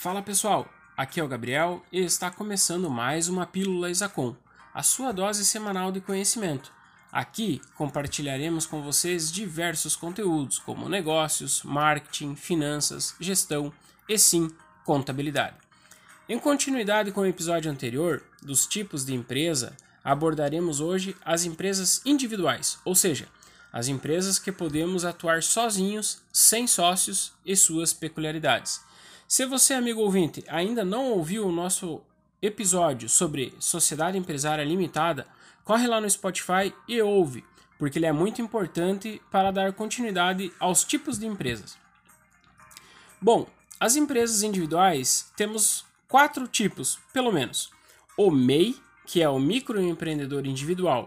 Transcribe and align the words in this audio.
Fala 0.00 0.22
pessoal, 0.22 0.72
aqui 0.96 1.18
é 1.18 1.24
o 1.24 1.26
Gabriel 1.26 1.84
e 1.90 1.98
está 1.98 2.30
começando 2.30 2.88
mais 2.88 3.28
uma 3.28 3.44
Pílula 3.44 3.90
Isacom, 3.90 4.36
a 4.72 4.80
sua 4.80 5.10
dose 5.10 5.44
semanal 5.44 5.90
de 5.90 6.00
conhecimento. 6.00 6.70
Aqui 7.10 7.60
compartilharemos 7.74 8.64
com 8.64 8.80
vocês 8.80 9.32
diversos 9.32 9.96
conteúdos 9.96 10.60
como 10.60 10.88
negócios, 10.88 11.64
marketing, 11.64 12.36
finanças, 12.36 13.16
gestão 13.18 13.72
e 14.08 14.16
sim, 14.16 14.48
contabilidade. 14.84 15.56
Em 16.28 16.38
continuidade 16.38 17.10
com 17.10 17.22
o 17.22 17.26
episódio 17.26 17.68
anterior 17.68 18.22
dos 18.40 18.68
tipos 18.68 19.04
de 19.04 19.14
empresa, 19.14 19.76
abordaremos 20.04 20.78
hoje 20.78 21.16
as 21.24 21.44
empresas 21.44 22.00
individuais, 22.06 22.78
ou 22.84 22.94
seja, 22.94 23.26
as 23.72 23.88
empresas 23.88 24.38
que 24.38 24.52
podemos 24.52 25.04
atuar 25.04 25.42
sozinhos, 25.42 26.22
sem 26.32 26.68
sócios 26.68 27.32
e 27.44 27.56
suas 27.56 27.92
peculiaridades. 27.92 28.86
Se 29.28 29.44
você, 29.44 29.74
amigo 29.74 30.00
ouvinte, 30.00 30.42
ainda 30.48 30.82
não 30.82 31.10
ouviu 31.10 31.46
o 31.46 31.52
nosso 31.52 32.00
episódio 32.40 33.10
sobre 33.10 33.54
Sociedade 33.60 34.16
Empresária 34.16 34.64
Limitada, 34.64 35.26
corre 35.66 35.86
lá 35.86 36.00
no 36.00 36.08
Spotify 36.08 36.72
e 36.88 37.02
ouve, 37.02 37.44
porque 37.78 37.98
ele 37.98 38.06
é 38.06 38.12
muito 38.12 38.40
importante 38.40 39.20
para 39.30 39.50
dar 39.50 39.74
continuidade 39.74 40.50
aos 40.58 40.82
tipos 40.82 41.18
de 41.18 41.26
empresas. 41.26 41.76
Bom, 43.20 43.46
as 43.78 43.96
empresas 43.96 44.42
individuais 44.42 45.30
temos 45.36 45.84
quatro 46.08 46.48
tipos, 46.48 46.98
pelo 47.12 47.30
menos. 47.30 47.70
O 48.16 48.30
MEI, 48.30 48.80
que 49.04 49.20
é 49.20 49.28
o 49.28 49.38
microempreendedor 49.38 50.46
individual, 50.46 51.06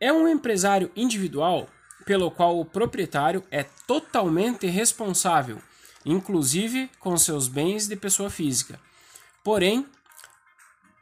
é 0.00 0.12
um 0.12 0.28
empresário 0.28 0.92
individual 0.94 1.68
pelo 2.06 2.30
qual 2.30 2.60
o 2.60 2.64
proprietário 2.64 3.42
é 3.50 3.64
totalmente 3.84 4.68
responsável, 4.68 5.60
inclusive 6.04 6.90
com 6.98 7.16
seus 7.16 7.48
bens 7.48 7.86
de 7.86 7.96
pessoa 7.96 8.30
física. 8.30 8.80
Porém, 9.42 9.86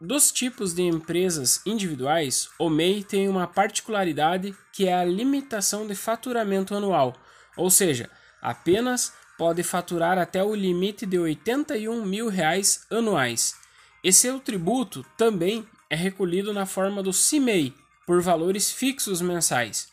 dos 0.00 0.32
tipos 0.32 0.74
de 0.74 0.82
empresas 0.82 1.60
individuais, 1.64 2.48
o 2.58 2.68
MEI 2.68 3.04
tem 3.04 3.28
uma 3.28 3.46
particularidade 3.46 4.56
que 4.72 4.88
é 4.88 4.94
a 4.94 5.04
limitação 5.04 5.86
de 5.86 5.94
faturamento 5.94 6.74
anual, 6.74 7.14
ou 7.56 7.70
seja, 7.70 8.10
apenas 8.40 9.12
pode 9.38 9.62
faturar 9.62 10.18
até 10.18 10.42
o 10.42 10.54
limite 10.54 11.06
de 11.06 11.18
81 11.18 12.04
mil 12.04 12.28
reais 12.28 12.86
anuais. 12.90 13.54
E 14.02 14.12
seu 14.12 14.40
tributo 14.40 15.06
também 15.16 15.66
é 15.88 15.94
recolhido 15.94 16.52
na 16.52 16.66
forma 16.66 17.02
do 17.02 17.12
CIMEI, 17.12 17.74
por 18.06 18.20
valores 18.20 18.72
fixos 18.72 19.20
mensais. 19.20 19.88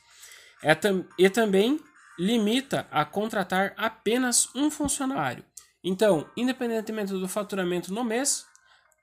É 0.61 0.73
tam 0.73 1.05
e 1.17 1.30
também 1.30 1.80
limita 2.20 2.86
a 2.92 3.06
contratar 3.06 3.73
apenas 3.78 4.53
um 4.53 4.70
funcionário. 4.70 5.45
Então, 5.81 6.30
independentemente 6.36 7.14
do 7.14 7.28
faturamento 7.30 7.94
no 7.94 8.03
mês, 8.03 8.45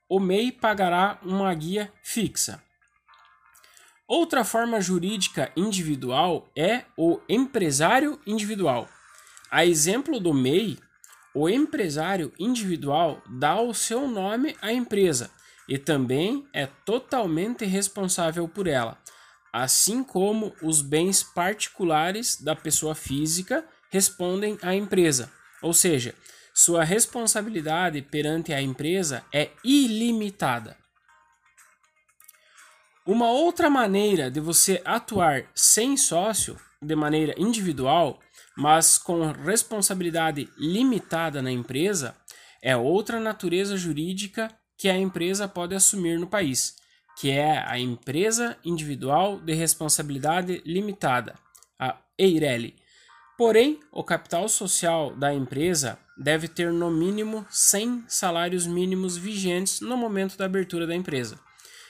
o 0.07 0.19
MEI 0.19 0.51
pagará 0.51 1.17
uma 1.23 1.51
guia 1.55 1.91
fixa. 2.03 2.63
Outra 4.07 4.45
forma 4.45 4.79
jurídica 4.79 5.51
individual 5.57 6.47
é 6.55 6.85
o 6.95 7.19
empresário 7.27 8.21
individual. 8.25 8.87
A 9.49 9.65
exemplo 9.65 10.19
do 10.19 10.33
MEI, 10.33 10.77
o 11.33 11.49
empresário 11.49 12.31
individual 12.39 13.21
dá 13.27 13.59
o 13.59 13.73
seu 13.73 14.07
nome 14.07 14.55
à 14.61 14.71
empresa 14.71 15.31
e 15.67 15.77
também 15.77 16.47
é 16.53 16.67
totalmente 16.85 17.65
responsável 17.65 18.47
por 18.47 18.67
ela, 18.67 18.97
assim 19.51 20.03
como 20.03 20.53
os 20.61 20.81
bens 20.81 21.23
particulares 21.23 22.41
da 22.41 22.55
pessoa 22.55 22.93
física 22.93 23.65
respondem 23.89 24.57
à 24.61 24.75
empresa, 24.75 25.31
ou 25.61 25.73
seja, 25.73 26.13
sua 26.53 26.83
responsabilidade 26.83 28.01
perante 28.01 28.51
a 28.53 28.61
empresa 28.61 29.23
é 29.33 29.51
ilimitada. 29.63 30.75
Uma 33.05 33.31
outra 33.31 33.69
maneira 33.69 34.29
de 34.29 34.39
você 34.39 34.81
atuar 34.83 35.45
sem 35.55 35.95
sócio, 35.95 36.59
de 36.81 36.95
maneira 36.95 37.33
individual, 37.37 38.19
mas 38.57 38.97
com 38.97 39.31
responsabilidade 39.31 40.49
limitada 40.57 41.41
na 41.41 41.51
empresa, 41.51 42.15
é 42.61 42.75
outra 42.75 43.19
natureza 43.19 43.77
jurídica 43.77 44.49
que 44.77 44.89
a 44.89 44.97
empresa 44.97 45.47
pode 45.47 45.73
assumir 45.75 46.19
no 46.19 46.27
país, 46.27 46.75
que 47.19 47.31
é 47.31 47.63
a 47.65 47.79
Empresa 47.79 48.57
Individual 48.63 49.39
de 49.39 49.53
Responsabilidade 49.53 50.61
Limitada, 50.63 51.35
a 51.79 51.97
EIRELI. 52.17 52.75
Porém, 53.35 53.79
o 53.91 54.03
capital 54.03 54.47
social 54.47 55.15
da 55.15 55.33
empresa 55.33 55.97
deve 56.15 56.47
ter 56.47 56.71
no 56.71 56.91
mínimo 56.91 57.45
100 57.49 58.05
salários 58.07 58.67
mínimos 58.67 59.17
vigentes 59.17 59.81
no 59.81 59.97
momento 59.97 60.37
da 60.37 60.45
abertura 60.45 60.85
da 60.85 60.95
empresa. 60.95 61.39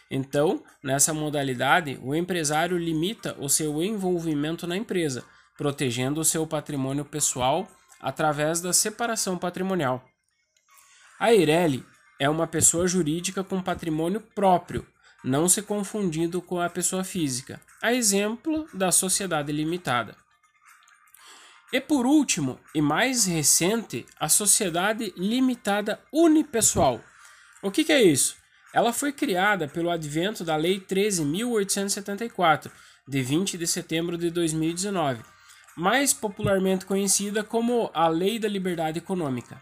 Então, 0.09 0.63
nessa 0.81 1.13
modalidade, 1.13 1.99
o 2.01 2.15
empresário 2.15 2.77
limita 2.77 3.35
o 3.37 3.49
seu 3.49 3.83
envolvimento 3.83 4.65
na 4.65 4.77
empresa, 4.77 5.25
protegendo 5.57 6.21
o 6.21 6.25
seu 6.25 6.47
patrimônio 6.47 7.03
pessoal 7.03 7.67
através 7.99 8.61
da 8.61 8.71
separação 8.71 9.37
patrimonial. 9.37 10.05
A 11.19 11.33
Eireli 11.33 11.85
é 12.19 12.29
uma 12.29 12.47
pessoa 12.47 12.87
jurídica 12.87 13.43
com 13.43 13.61
patrimônio 13.61 14.21
próprio, 14.21 14.85
não 15.27 15.49
se 15.49 15.61
confundindo 15.61 16.41
com 16.41 16.59
a 16.59 16.69
pessoa 16.69 17.03
física, 17.03 17.59
a 17.81 17.93
exemplo 17.93 18.67
da 18.73 18.91
sociedade 18.91 19.51
limitada. 19.51 20.15
E 21.71 21.81
por 21.81 22.05
último, 22.05 22.57
e 22.73 22.81
mais 22.81 23.25
recente, 23.25 24.05
a 24.17 24.29
sociedade 24.29 25.13
limitada 25.17 25.99
unipessoal. 26.13 27.01
O 27.61 27.69
que, 27.69 27.83
que 27.83 27.91
é 27.91 28.01
isso? 28.01 28.37
Ela 28.73 28.93
foi 28.93 29.11
criada 29.11 29.67
pelo 29.67 29.89
advento 29.89 30.45
da 30.45 30.55
Lei 30.55 30.79
13.874, 30.79 32.71
de 33.05 33.21
20 33.21 33.57
de 33.57 33.67
setembro 33.67 34.17
de 34.17 34.29
2019, 34.29 35.21
mais 35.75 36.13
popularmente 36.13 36.85
conhecida 36.85 37.43
como 37.43 37.91
a 37.93 38.07
Lei 38.07 38.39
da 38.39 38.47
Liberdade 38.47 38.99
Econômica. 38.99 39.61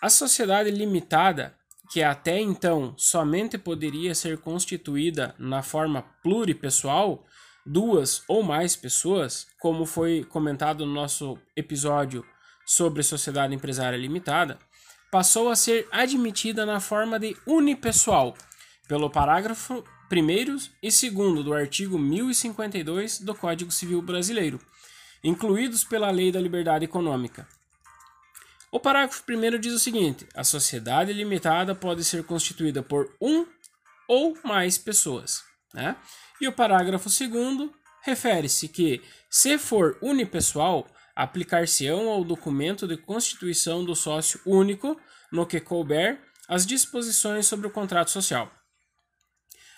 A 0.00 0.08
sociedade 0.08 0.70
limitada, 0.70 1.56
que 1.94 2.02
até 2.02 2.40
então 2.40 2.92
somente 2.96 3.56
poderia 3.56 4.16
ser 4.16 4.38
constituída 4.38 5.32
na 5.38 5.62
forma 5.62 6.02
pluripessoal, 6.24 7.24
duas 7.64 8.24
ou 8.26 8.42
mais 8.42 8.74
pessoas, 8.74 9.46
como 9.60 9.86
foi 9.86 10.24
comentado 10.24 10.84
no 10.84 10.92
nosso 10.92 11.38
episódio 11.54 12.26
sobre 12.66 13.04
sociedade 13.04 13.54
empresária 13.54 13.96
limitada, 13.96 14.58
passou 15.08 15.48
a 15.48 15.54
ser 15.54 15.86
admitida 15.92 16.66
na 16.66 16.80
forma 16.80 17.16
de 17.16 17.36
unipessoal, 17.46 18.34
pelo 18.88 19.08
parágrafo 19.08 19.84
1 20.12 20.70
e 20.82 20.90
2 20.90 21.44
do 21.44 21.54
artigo 21.54 21.96
1052 21.96 23.20
do 23.20 23.36
Código 23.36 23.70
Civil 23.70 24.02
Brasileiro, 24.02 24.58
incluídos 25.22 25.84
pela 25.84 26.10
Lei 26.10 26.32
da 26.32 26.40
Liberdade 26.40 26.86
Econômica. 26.86 27.46
O 28.74 28.80
parágrafo 28.80 29.22
1 29.30 29.60
diz 29.60 29.72
o 29.72 29.78
seguinte: 29.78 30.26
a 30.34 30.42
sociedade 30.42 31.12
limitada 31.12 31.76
pode 31.76 32.02
ser 32.02 32.24
constituída 32.24 32.82
por 32.82 33.16
um 33.20 33.46
ou 34.08 34.36
mais 34.42 34.76
pessoas. 34.76 35.44
Né? 35.72 35.94
E 36.40 36.48
o 36.48 36.52
parágrafo 36.52 37.08
2 37.08 37.70
refere-se 38.02 38.66
que, 38.66 39.00
se 39.30 39.58
for 39.58 39.96
unipessoal, 40.02 40.88
aplicar-se-ão 41.14 42.08
ao 42.08 42.24
documento 42.24 42.88
de 42.88 42.96
constituição 42.96 43.84
do 43.84 43.94
sócio 43.94 44.40
único, 44.44 45.00
no 45.30 45.46
que 45.46 45.60
couber, 45.60 46.20
as 46.48 46.66
disposições 46.66 47.46
sobre 47.46 47.68
o 47.68 47.70
contrato 47.70 48.10
social. 48.10 48.50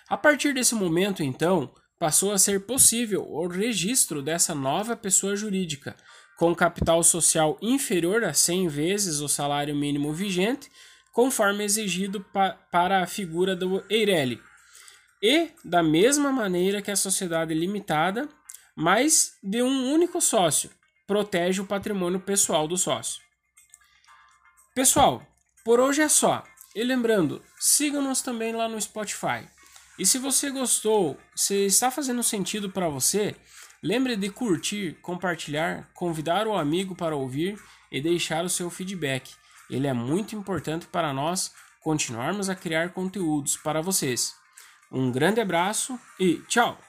A 0.08 0.16
partir 0.16 0.54
desse 0.54 0.74
momento, 0.74 1.22
então, 1.22 1.70
passou 1.98 2.32
a 2.32 2.38
ser 2.38 2.64
possível 2.64 3.26
o 3.28 3.46
registro 3.46 4.22
dessa 4.22 4.54
nova 4.54 4.96
pessoa 4.96 5.36
jurídica, 5.36 5.94
com 6.36 6.54
capital 6.54 7.02
social 7.02 7.56
inferior 7.62 8.24
a 8.24 8.34
100 8.34 8.68
vezes 8.68 9.20
o 9.20 9.28
salário 9.28 9.74
mínimo 9.74 10.12
vigente, 10.12 10.70
conforme 11.12 11.64
exigido 11.64 12.20
pa 12.20 12.52
para 12.70 13.02
a 13.02 13.06
figura 13.06 13.56
do 13.56 13.82
Eireli. 13.88 14.40
E 15.22 15.50
da 15.64 15.82
mesma 15.82 16.30
maneira 16.30 16.82
que 16.82 16.90
a 16.90 16.96
sociedade 16.96 17.54
limitada, 17.54 18.28
mas 18.76 19.32
de 19.42 19.62
um 19.62 19.92
único 19.92 20.20
sócio, 20.20 20.70
protege 21.06 21.62
o 21.62 21.66
patrimônio 21.66 22.20
pessoal 22.20 22.68
do 22.68 22.76
sócio. 22.76 23.22
Pessoal, 24.74 25.26
por 25.64 25.80
hoje 25.80 26.02
é 26.02 26.08
só. 26.08 26.44
E 26.74 26.84
lembrando, 26.84 27.42
siga-nos 27.58 28.20
também 28.20 28.54
lá 28.54 28.68
no 28.68 28.78
Spotify. 28.78 29.48
E 29.98 30.04
se 30.04 30.18
você 30.18 30.50
gostou, 30.50 31.18
se 31.34 31.64
está 31.64 31.90
fazendo 31.90 32.22
sentido 32.22 32.68
para 32.68 32.86
você, 32.90 33.34
Lembre 33.86 34.16
de 34.16 34.28
curtir, 34.30 34.98
compartilhar, 35.00 35.88
convidar 35.94 36.48
o 36.48 36.56
amigo 36.56 36.92
para 36.96 37.14
ouvir 37.14 37.56
e 37.88 38.00
deixar 38.00 38.44
o 38.44 38.48
seu 38.48 38.68
feedback. 38.68 39.32
Ele 39.70 39.86
é 39.86 39.92
muito 39.92 40.34
importante 40.34 40.88
para 40.88 41.12
nós 41.12 41.54
continuarmos 41.80 42.48
a 42.48 42.56
criar 42.56 42.88
conteúdos 42.88 43.56
para 43.56 43.80
vocês. 43.80 44.34
Um 44.90 45.12
grande 45.12 45.40
abraço 45.40 45.96
e 46.18 46.38
tchau! 46.48 46.85